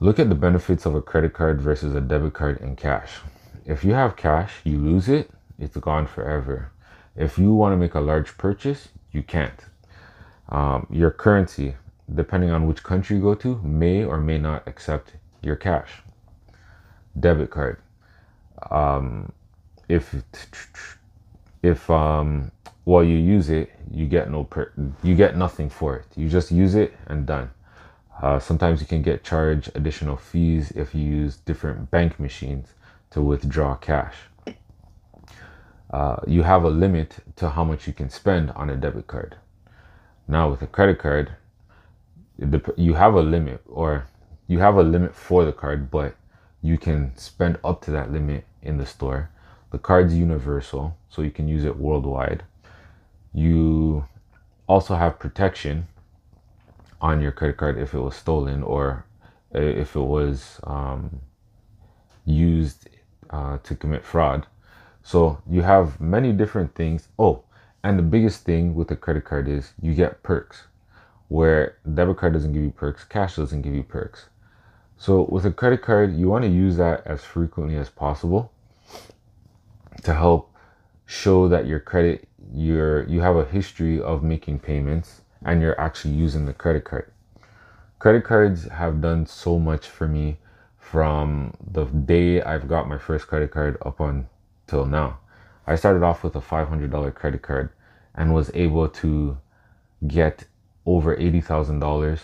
look 0.00 0.18
at 0.18 0.28
the 0.28 0.34
benefits 0.34 0.84
of 0.84 0.96
a 0.96 1.00
credit 1.00 1.32
card 1.32 1.60
versus 1.60 1.94
a 1.94 2.00
debit 2.00 2.34
card 2.34 2.60
and 2.60 2.76
cash. 2.76 3.20
If 3.64 3.84
you 3.84 3.92
have 3.92 4.16
cash, 4.16 4.54
you 4.64 4.78
lose 4.78 5.08
it, 5.08 5.30
it's 5.60 5.76
gone 5.76 6.08
forever. 6.08 6.72
If 7.14 7.38
you 7.38 7.54
want 7.54 7.72
to 7.72 7.76
make 7.76 7.94
a 7.94 8.00
large 8.00 8.36
purchase, 8.36 8.88
you 9.12 9.22
can't. 9.22 9.64
Um, 10.48 10.88
your 10.90 11.12
currency, 11.12 11.76
depending 12.12 12.50
on 12.50 12.66
which 12.66 12.82
country 12.82 13.16
you 13.16 13.22
go 13.22 13.36
to, 13.36 13.60
may 13.62 14.04
or 14.04 14.18
may 14.18 14.38
not 14.38 14.66
accept 14.66 15.12
your 15.40 15.54
cash. 15.54 16.02
Debit 17.18 17.50
card. 17.50 17.80
Um, 18.70 19.32
if 19.88 20.14
if 21.62 21.90
um, 21.90 22.52
while 22.84 23.04
you 23.04 23.16
use 23.16 23.50
it, 23.50 23.70
you 23.90 24.06
get 24.06 24.30
no 24.30 24.44
per- 24.44 24.72
you 25.02 25.14
get 25.14 25.36
nothing 25.36 25.68
for 25.68 25.96
it. 25.96 26.06
You 26.16 26.28
just 26.28 26.50
use 26.50 26.74
it 26.74 26.94
and 27.06 27.26
done. 27.26 27.50
Uh, 28.22 28.38
sometimes 28.38 28.80
you 28.80 28.86
can 28.86 29.02
get 29.02 29.24
charged 29.24 29.70
additional 29.74 30.16
fees 30.16 30.70
if 30.72 30.94
you 30.94 31.02
use 31.02 31.36
different 31.38 31.90
bank 31.90 32.20
machines 32.20 32.74
to 33.10 33.22
withdraw 33.22 33.74
cash. 33.76 34.14
Uh, 35.90 36.16
you 36.26 36.42
have 36.42 36.62
a 36.62 36.68
limit 36.68 37.16
to 37.36 37.50
how 37.50 37.64
much 37.64 37.86
you 37.86 37.92
can 37.92 38.08
spend 38.10 38.50
on 38.52 38.70
a 38.70 38.76
debit 38.76 39.06
card. 39.06 39.36
Now, 40.28 40.50
with 40.50 40.62
a 40.62 40.66
credit 40.66 40.98
card, 40.98 41.32
you 42.76 42.94
have 42.94 43.14
a 43.14 43.22
limit, 43.22 43.62
or 43.66 44.06
you 44.46 44.60
have 44.60 44.76
a 44.76 44.82
limit 44.82 45.14
for 45.14 45.44
the 45.44 45.52
card, 45.52 45.90
but 45.90 46.14
you 46.62 46.78
can 46.78 47.16
spend 47.16 47.58
up 47.64 47.82
to 47.82 47.90
that 47.90 48.12
limit 48.12 48.44
in 48.62 48.76
the 48.76 48.86
store. 48.86 49.30
The 49.70 49.78
card's 49.78 50.14
universal, 50.14 50.96
so 51.08 51.22
you 51.22 51.30
can 51.30 51.48
use 51.48 51.64
it 51.64 51.76
worldwide. 51.78 52.42
You 53.32 54.06
also 54.66 54.96
have 54.96 55.18
protection 55.18 55.86
on 57.00 57.20
your 57.20 57.32
credit 57.32 57.56
card 57.56 57.78
if 57.78 57.94
it 57.94 58.00
was 58.00 58.16
stolen 58.16 58.62
or 58.62 59.06
if 59.52 59.96
it 59.96 60.00
was 60.00 60.60
um, 60.64 61.20
used 62.24 62.88
uh, 63.30 63.58
to 63.62 63.74
commit 63.74 64.04
fraud. 64.04 64.46
So 65.02 65.40
you 65.48 65.62
have 65.62 66.00
many 66.00 66.32
different 66.32 66.74
things. 66.74 67.08
Oh, 67.18 67.44
and 67.82 67.98
the 67.98 68.02
biggest 68.02 68.44
thing 68.44 68.74
with 68.74 68.90
a 68.90 68.96
credit 68.96 69.24
card 69.24 69.48
is 69.48 69.72
you 69.80 69.94
get 69.94 70.22
perks, 70.22 70.64
where 71.28 71.78
debit 71.94 72.18
card 72.18 72.34
doesn't 72.34 72.52
give 72.52 72.62
you 72.62 72.70
perks, 72.70 73.04
cash 73.04 73.36
doesn't 73.36 73.62
give 73.62 73.74
you 73.74 73.82
perks. 73.82 74.26
So 75.00 75.26
with 75.30 75.46
a 75.46 75.50
credit 75.50 75.80
card, 75.80 76.14
you 76.14 76.28
want 76.28 76.44
to 76.44 76.50
use 76.50 76.76
that 76.76 77.06
as 77.06 77.24
frequently 77.24 77.74
as 77.78 77.88
possible 77.88 78.52
to 80.02 80.12
help 80.12 80.54
show 81.06 81.48
that 81.48 81.66
your 81.66 81.80
credit 81.80 82.28
you're 82.52 83.08
you 83.08 83.22
have 83.22 83.36
a 83.36 83.46
history 83.46 83.98
of 83.98 84.22
making 84.22 84.58
payments 84.58 85.22
and 85.42 85.62
you're 85.62 85.80
actually 85.80 86.12
using 86.12 86.44
the 86.44 86.52
credit 86.52 86.84
card. 86.84 87.10
Credit 87.98 88.22
cards 88.22 88.64
have 88.64 89.00
done 89.00 89.24
so 89.24 89.58
much 89.58 89.86
for 89.88 90.06
me 90.06 90.36
from 90.76 91.54
the 91.72 91.86
day 91.86 92.42
I've 92.42 92.68
got 92.68 92.86
my 92.86 92.98
first 92.98 93.26
credit 93.26 93.52
card 93.52 93.78
up 93.80 94.00
until 94.00 94.84
now. 94.84 95.20
I 95.66 95.76
started 95.76 96.02
off 96.02 96.22
with 96.22 96.36
a 96.36 96.42
$500 96.42 97.14
credit 97.14 97.40
card 97.40 97.70
and 98.14 98.34
was 98.34 98.50
able 98.52 98.86
to 98.86 99.38
get 100.06 100.44
over 100.84 101.16
$80,000 101.16 102.20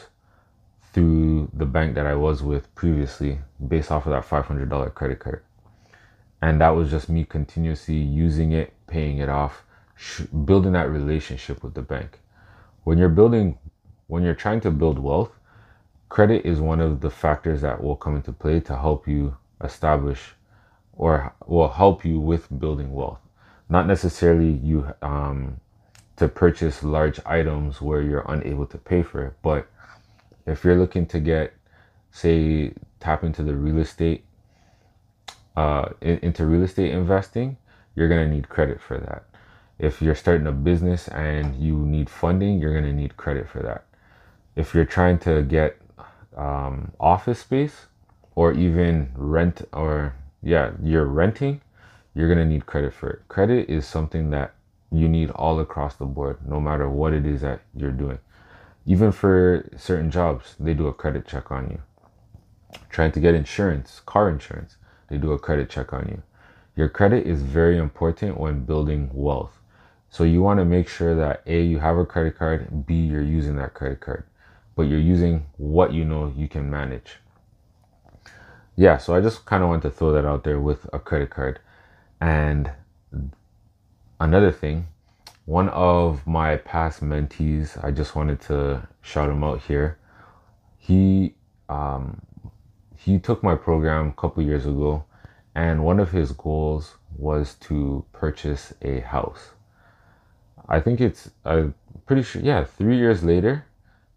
through 0.96 1.50
the 1.54 1.66
bank 1.66 1.94
that 1.96 2.06
I 2.06 2.16
was 2.16 2.42
with 2.42 2.74
previously 2.74 3.40
based 3.68 3.92
off 3.92 4.06
of 4.06 4.12
that 4.12 4.28
$500 4.28 4.94
credit 4.94 5.20
card. 5.20 5.44
And 6.42 6.60
that 6.62 6.70
was 6.70 6.90
just 6.90 7.10
me 7.10 7.24
continuously 7.26 7.96
using 7.96 8.52
it, 8.52 8.72
paying 8.88 9.18
it 9.18 9.28
off, 9.28 9.64
sh- 9.96 10.22
building 10.22 10.72
that 10.72 10.90
relationship 10.90 11.62
with 11.62 11.74
the 11.74 11.82
bank 11.82 12.20
when 12.84 12.98
you're 12.98 13.08
building 13.08 13.58
when 14.06 14.22
you're 14.22 14.34
trying 14.34 14.60
to 14.60 14.70
build 14.70 14.98
wealth 14.98 15.32
credit 16.08 16.46
is 16.46 16.60
one 16.60 16.80
of 16.80 17.00
the 17.00 17.10
factors 17.10 17.62
that 17.62 17.82
will 17.82 17.96
come 17.96 18.16
into 18.16 18.32
play 18.32 18.60
to 18.60 18.76
help 18.76 19.08
you 19.08 19.36
establish 19.64 20.34
or 20.92 21.34
will 21.46 21.68
help 21.68 22.04
you 22.04 22.20
with 22.20 22.46
building 22.60 22.92
wealth 22.92 23.20
not 23.68 23.86
necessarily 23.86 24.50
you 24.50 24.86
um, 25.02 25.60
to 26.16 26.28
purchase 26.28 26.84
large 26.84 27.18
items 27.26 27.82
where 27.82 28.02
you're 28.02 28.24
unable 28.28 28.66
to 28.66 28.78
pay 28.78 29.02
for 29.02 29.24
it 29.26 29.34
but 29.42 29.68
if 30.46 30.64
you're 30.64 30.76
looking 30.76 31.06
to 31.06 31.20
get 31.20 31.52
say 32.10 32.72
tap 33.00 33.24
into 33.24 33.42
the 33.42 33.54
real 33.54 33.78
estate 33.78 34.24
uh, 35.56 35.88
into 36.00 36.44
real 36.44 36.62
estate 36.62 36.90
investing 36.90 37.56
you're 37.94 38.08
to 38.08 38.28
need 38.28 38.48
credit 38.48 38.80
for 38.80 38.98
that 38.98 39.24
if 39.78 40.00
you're 40.00 40.14
starting 40.14 40.46
a 40.46 40.52
business 40.52 41.08
and 41.08 41.54
you 41.56 41.76
need 41.76 42.08
funding, 42.08 42.58
you're 42.58 42.72
to 42.80 42.92
need 42.92 43.16
credit 43.16 43.48
for 43.48 43.62
that. 43.62 43.84
If 44.54 44.74
you're 44.74 44.86
trying 44.86 45.18
to 45.20 45.42
get 45.42 45.76
um, 46.36 46.92
office 46.98 47.40
space 47.40 47.86
or 48.34 48.52
even 48.52 49.10
rent 49.14 49.66
or 49.72 50.14
yeah, 50.42 50.72
you're 50.82 51.04
renting, 51.04 51.60
you're 52.14 52.28
to 52.34 52.44
need 52.46 52.64
credit 52.64 52.94
for 52.94 53.10
it. 53.10 53.28
Credit 53.28 53.68
is 53.68 53.86
something 53.86 54.30
that 54.30 54.54
you 54.90 55.08
need 55.08 55.30
all 55.30 55.60
across 55.60 55.96
the 55.96 56.06
board, 56.06 56.38
no 56.46 56.58
matter 56.58 56.88
what 56.88 57.12
it 57.12 57.26
is 57.26 57.42
that 57.42 57.60
you're 57.74 57.90
doing. 57.90 58.18
Even 58.86 59.10
for 59.10 59.68
certain 59.76 60.10
jobs, 60.10 60.54
they 60.60 60.72
do 60.72 60.86
a 60.86 60.94
credit 60.94 61.26
check 61.26 61.50
on 61.50 61.68
you. 61.70 61.82
Trying 62.88 63.12
to 63.12 63.20
get 63.20 63.34
insurance, 63.34 64.00
car 64.06 64.30
insurance, 64.30 64.76
they 65.08 65.18
do 65.18 65.32
a 65.32 65.38
credit 65.38 65.68
check 65.68 65.92
on 65.92 66.06
you. 66.08 66.22
Your 66.76 66.88
credit 66.88 67.26
is 67.26 67.42
very 67.42 67.78
important 67.78 68.38
when 68.38 68.64
building 68.64 69.10
wealth. 69.12 69.58
So 70.08 70.24
you 70.24 70.40
want 70.40 70.60
to 70.60 70.64
make 70.64 70.88
sure 70.88 71.14
that 71.16 71.42
A, 71.46 71.62
you 71.62 71.78
have 71.80 71.96
a 71.96 72.06
credit 72.06 72.38
card, 72.38 72.86
B, 72.86 72.94
you're 72.94 73.22
using 73.22 73.56
that 73.56 73.74
credit 73.74 74.00
card, 74.00 74.24
but 74.76 74.82
you're 74.82 75.00
using 75.00 75.46
what 75.56 75.92
you 75.92 76.04
know 76.04 76.32
you 76.36 76.48
can 76.48 76.70
manage. 76.70 77.16
Yeah, 78.76 78.98
so 78.98 79.14
I 79.14 79.20
just 79.20 79.46
kind 79.46 79.62
of 79.62 79.70
want 79.70 79.82
to 79.82 79.90
throw 79.90 80.12
that 80.12 80.24
out 80.24 80.44
there 80.44 80.60
with 80.60 80.88
a 80.92 80.98
credit 80.98 81.30
card. 81.30 81.60
And 82.20 82.70
another 84.20 84.52
thing, 84.52 84.88
one 85.46 85.68
of 85.68 86.26
my 86.26 86.56
past 86.56 87.02
mentees, 87.02 87.82
I 87.82 87.92
just 87.92 88.16
wanted 88.16 88.40
to 88.42 88.86
shout 89.00 89.30
him 89.30 89.44
out 89.44 89.62
here. 89.62 89.96
He 90.76 91.34
um, 91.68 92.20
he 92.96 93.18
took 93.18 93.42
my 93.42 93.54
program 93.54 94.08
a 94.08 94.20
couple 94.20 94.42
years 94.42 94.66
ago, 94.66 95.04
and 95.54 95.84
one 95.84 96.00
of 96.00 96.10
his 96.10 96.32
goals 96.32 96.96
was 97.16 97.54
to 97.54 98.04
purchase 98.12 98.74
a 98.82 99.00
house. 99.00 99.50
I 100.68 100.80
think 100.80 101.00
it's 101.00 101.30
I'm 101.44 101.74
pretty 102.06 102.22
sure 102.22 102.42
yeah, 102.42 102.64
3 102.64 102.96
years 102.96 103.22
later 103.22 103.64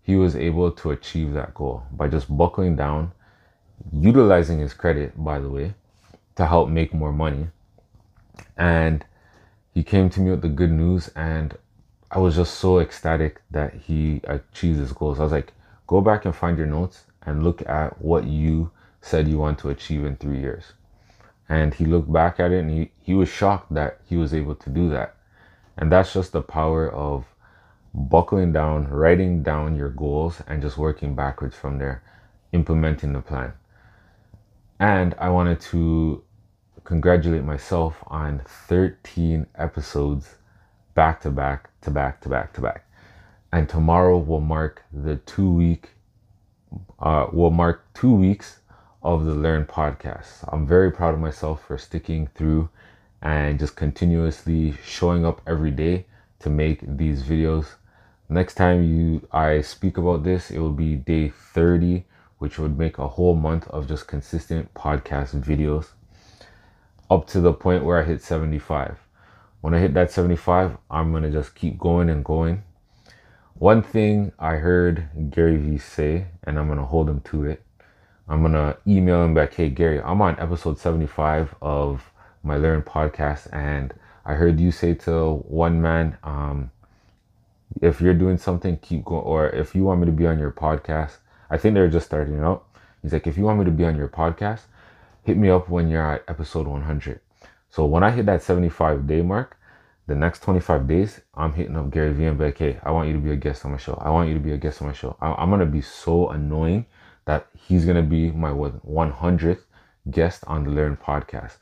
he 0.01 0.15
was 0.15 0.36
able 0.36 0.71
to 0.71 0.89
achieve 0.91 1.33
that 1.33 1.53
goal 1.53 1.83
by 1.91 2.07
just 2.07 2.36
buckling 2.36 2.75
down, 2.75 3.12
utilizing 3.93 4.57
his 4.59 4.74
credit 4.74 5.13
by 5.24 5.38
the 5.38 5.50
way 5.50 5.75
to 6.36 6.48
help 6.48 6.69
make 6.69 6.91
more 6.91 7.13
money. 7.13 7.50
And 8.57 9.05
he 9.79 9.83
came 9.83 10.09
to 10.09 10.19
me 10.19 10.29
with 10.29 10.41
the 10.41 10.50
good 10.50 10.74
news 10.74 11.09
and 11.15 11.57
I 12.12 12.19
was 12.19 12.36
just 12.36 12.55
so 12.55 12.79
ecstatic 12.79 13.39
that 13.50 13.74
he 13.74 14.19
achieved 14.25 14.77
his 14.77 14.91
goals. 14.91 15.21
I 15.21 15.24
was 15.24 15.31
like, 15.31 15.53
go 15.88 16.01
back 16.01 16.25
and 16.25 16.36
find 16.36 16.57
your 16.57 16.67
notes 16.67 17.05
and 17.25 17.45
look 17.45 17.62
at 17.65 18.01
what 18.01 18.25
you 18.25 18.71
said 19.01 19.25
you 19.25 19.38
want 19.38 19.57
to 19.59 19.69
achieve 19.69 20.03
in 20.03 20.17
three 20.17 20.41
years. 20.41 20.74
And 21.48 21.74
he 21.74 21.86
looked 21.86 22.12
back 22.12 22.41
at 22.41 22.51
it 22.51 22.59
and 22.59 22.69
he, 22.69 22.91
he 23.01 23.13
was 23.13 23.29
shocked 23.29 23.74
that 23.74 24.01
he 24.05 24.17
was 24.17 24.33
able 24.33 24.53
to 24.55 24.69
do 24.69 24.89
that. 24.89 25.15
And 25.77 25.89
that's 25.89 26.12
just 26.12 26.33
the 26.33 26.41
power 26.41 26.91
of 26.91 27.24
buckling 27.93 28.51
down, 28.51 28.89
writing 28.89 29.43
down 29.43 29.77
your 29.77 29.91
goals, 29.91 30.43
and 30.45 30.62
just 30.62 30.77
working 30.77 31.15
backwards 31.15 31.55
from 31.55 31.77
there, 31.77 32.03
implementing 32.51 33.13
the 33.13 33.21
plan. 33.21 33.53
And 34.77 35.15
I 35.17 35.29
wanted 35.29 35.62
to 35.71 36.21
congratulate 36.89 37.43
myself 37.43 38.03
on 38.08 38.41
13 38.67 39.46
episodes 39.53 40.38
back 40.96 41.22
to 41.22 41.29
back 41.29 41.69
to 41.81 41.91
back 41.91 42.19
to 42.19 42.27
back 42.27 42.51
to 42.51 42.62
back. 42.62 42.84
And 43.51 43.69
tomorrow 43.69 44.17
will 44.17 44.39
mark 44.39 44.81
the 44.91 45.17
two 45.17 45.51
week, 45.51 45.91
uh, 46.98 47.27
will 47.31 47.51
mark 47.51 47.86
two 47.93 48.12
weeks 48.15 48.62
of 49.03 49.25
the 49.25 49.36
Learn 49.36 49.65
podcast. 49.65 50.43
I'm 50.51 50.65
very 50.65 50.91
proud 50.91 51.13
of 51.13 51.19
myself 51.19 51.63
for 51.63 51.77
sticking 51.77 52.25
through 52.34 52.69
and 53.22 53.60
just 53.60 53.75
continuously 53.75 54.74
showing 54.84 55.27
up 55.27 55.43
every 55.46 55.69
day 55.69 56.08
to 56.39 56.50
make 56.50 56.79
these 56.98 57.22
videos. 57.22 57.67
Next 58.29 58.55
time 58.55 58.81
you 58.81 59.27
I 59.31 59.62
speak 59.62 60.00
about 60.00 60.24
this, 60.24 60.50
it 60.50 60.58
will 60.58 60.72
be 60.72 60.96
day 60.96 61.29
30, 61.29 62.05
which 62.39 62.58
would 62.58 62.79
make 62.79 62.98
a 62.98 63.10
whole 63.10 63.36
month 63.36 63.67
of 63.67 63.88
just 63.88 64.08
consistent 64.08 64.74
podcast 64.74 65.39
videos 65.39 65.89
up 67.09 67.27
to 67.27 67.41
the 67.41 67.53
point 67.53 67.83
where 67.83 67.99
I 67.99 68.03
hit 68.03 68.21
75. 68.21 68.97
When 69.61 69.73
I 69.73 69.79
hit 69.79 69.93
that 69.95 70.11
75, 70.11 70.77
I'm 70.89 71.11
going 71.11 71.23
to 71.23 71.31
just 71.31 71.55
keep 71.55 71.77
going 71.77 72.09
and 72.09 72.23
going. 72.23 72.63
One 73.55 73.81
thing 73.81 74.31
I 74.39 74.55
heard 74.55 75.09
Gary 75.31 75.57
Vee 75.57 75.79
say, 75.79 76.27
and 76.43 76.57
I'm 76.57 76.67
going 76.67 76.79
to 76.79 76.85
hold 76.85 77.09
him 77.09 77.21
to 77.21 77.45
it. 77.45 77.61
I'm 78.27 78.41
going 78.41 78.53
to 78.53 78.77
email 78.87 79.23
him 79.23 79.33
back, 79.33 79.55
hey, 79.55 79.69
Gary, 79.69 80.01
I'm 80.01 80.21
on 80.21 80.39
episode 80.39 80.77
75 80.77 81.55
of 81.61 82.13
my 82.43 82.57
Learn 82.57 82.83
podcast, 82.83 83.51
and 83.51 83.93
I 84.23 84.35
heard 84.35 84.59
you 84.59 84.71
say 84.71 84.93
to 84.93 85.43
one 85.47 85.81
man, 85.81 86.17
um, 86.23 86.71
if 87.81 87.99
you're 87.99 88.13
doing 88.13 88.37
something, 88.37 88.77
keep 88.77 89.03
going, 89.03 89.23
or 89.23 89.49
if 89.49 89.75
you 89.75 89.83
want 89.83 89.99
me 89.99 90.05
to 90.05 90.11
be 90.11 90.27
on 90.27 90.39
your 90.39 90.51
podcast, 90.51 91.17
I 91.49 91.57
think 91.57 91.73
they're 91.73 91.89
just 91.89 92.05
starting 92.05 92.39
out. 92.39 92.65
He's 93.01 93.13
like, 93.13 93.27
if 93.27 93.37
you 93.37 93.43
want 93.43 93.59
me 93.59 93.65
to 93.65 93.71
be 93.71 93.85
on 93.85 93.97
your 93.97 94.07
podcast, 94.07 94.61
hit 95.23 95.38
me 95.38 95.49
up 95.49 95.69
when 95.69 95.89
you're 95.89 96.13
at 96.15 96.23
episode 96.27 96.67
100. 96.67 97.19
So 97.69 97.85
when 97.85 98.03
I 98.03 98.11
hit 98.11 98.25
that 98.25 98.41
75 98.41 99.07
day 99.07 99.21
mark, 99.21 99.57
the 100.07 100.15
next 100.15 100.41
25 100.41 100.88
days, 100.88 101.21
I'm 101.35 101.53
hitting 101.53 101.77
up 101.77 101.91
Gary 101.91 102.13
Vee 102.13 102.25
and 102.25 102.38
be 102.38 102.45
like, 102.45 102.57
hey, 102.57 102.79
I 102.83 102.91
want 102.91 103.07
you 103.07 103.13
to 103.13 103.19
be 103.19 103.31
a 103.31 103.35
guest 103.35 103.63
on 103.63 103.71
my 103.71 103.77
show. 103.77 103.93
I 104.01 104.09
want 104.09 104.27
you 104.27 104.33
to 104.33 104.39
be 104.39 104.53
a 104.53 104.57
guest 104.57 104.81
on 104.81 104.88
my 104.88 104.93
show. 104.93 105.15
I'm 105.21 105.49
going 105.49 105.59
to 105.59 105.67
be 105.67 105.81
so 105.81 106.29
annoying 106.29 106.88
that 107.25 107.47
he's 107.55 107.85
going 107.85 107.97
to 107.97 108.01
be 108.01 108.31
my 108.31 108.49
100th 108.49 109.61
guest 110.09 110.43
on 110.47 110.63
the 110.63 110.71
Learn 110.71 110.97
podcast. 110.97 111.57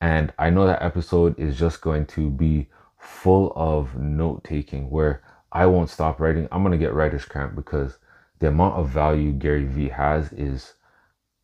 And 0.00 0.32
I 0.38 0.50
know 0.50 0.66
that 0.66 0.82
episode 0.82 1.38
is 1.38 1.56
just 1.56 1.80
going 1.80 2.06
to 2.06 2.30
be 2.30 2.68
full 2.98 3.52
of 3.54 3.96
note 3.96 4.42
taking 4.42 4.90
where 4.90 5.22
I 5.52 5.66
won't 5.66 5.88
stop 5.88 6.20
writing. 6.20 6.48
I'm 6.50 6.62
going 6.62 6.72
to 6.72 6.84
get 6.84 6.94
writer's 6.94 7.24
cramp 7.24 7.54
because 7.54 7.98
the 8.40 8.48
amount 8.48 8.74
of 8.74 8.88
value 8.88 9.32
Gary 9.32 9.64
Vee 9.64 9.90
has 9.90 10.32
is 10.32 10.74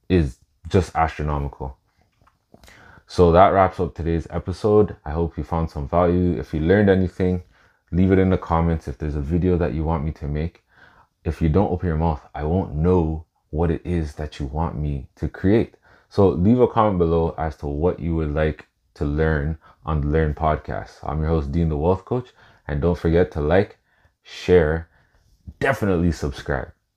is 0.09 0.39
just 0.69 0.95
astronomical. 0.95 1.77
So 3.07 3.33
that 3.33 3.49
wraps 3.49 3.81
up 3.81 3.95
today's 3.95 4.27
episode. 4.31 4.97
I 5.05 5.11
hope 5.11 5.37
you 5.37 5.43
found 5.43 5.71
some 5.71 5.89
value. 5.89 6.39
If 6.39 6.55
you 6.55 6.61
learned 6.61 6.89
anything, 6.89 7.43
leave 7.91 8.13
it 8.13 8.19
in 8.19 8.31
the 8.31 8.39
comments. 8.39 8.87
If 8.87 8.99
there's 8.99 9.17
a 9.17 9.21
video 9.21 9.59
that 9.59 9.75
you 9.75 9.83
want 9.83 10.05
me 10.05 10.13
to 10.13 10.27
make, 10.27 10.63
if 11.25 11.43
you 11.43 11.49
don't 11.49 11.73
open 11.73 11.89
your 11.89 11.97
mouth, 11.97 12.23
I 12.35 12.45
won't 12.45 12.75
know 12.75 13.27
what 13.51 13.71
it 13.71 13.83
is 13.85 14.15
that 14.15 14.39
you 14.39 14.47
want 14.47 14.77
me 14.77 15.09
to 15.17 15.29
create. 15.29 15.75
So 16.09 16.29
leave 16.29 16.61
a 16.61 16.69
comment 16.69 16.99
below 16.99 17.35
as 17.37 17.57
to 17.57 17.67
what 17.67 17.99
you 17.99 18.15
would 18.15 18.33
like 18.33 18.67
to 18.95 19.05
learn 19.05 19.59
on 19.85 20.01
the 20.01 20.07
Learn 20.07 20.35
podcast. 20.35 20.93
I'm 21.03 21.21
your 21.21 21.29
host, 21.29 21.51
Dean 21.51 21.69
the 21.69 21.77
Wealth 21.77 22.05
Coach. 22.05 22.29
And 22.69 22.81
don't 22.81 22.99
forget 22.99 23.33
to 23.33 23.41
like, 23.41 23.79
share, 24.23 24.89
definitely 25.59 26.13
subscribe. 26.13 26.71